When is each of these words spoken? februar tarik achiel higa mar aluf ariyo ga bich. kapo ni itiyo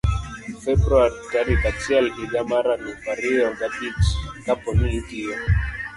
februar 0.63 1.11
tarik 1.31 1.61
achiel 1.71 2.05
higa 2.17 2.41
mar 2.51 2.65
aluf 2.75 3.01
ariyo 3.13 3.47
ga 3.59 3.67
bich. 3.75 4.07
kapo 4.45 4.69
ni 4.79 4.89
itiyo 4.99 5.37